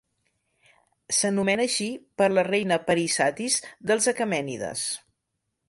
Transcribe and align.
S'anomena 1.17 1.63
així 1.69 1.89
per 2.21 2.29
la 2.37 2.45
reina 2.49 2.79
Parisatis 2.89 3.61
dels 3.93 4.11
aquemènides. 4.15 4.91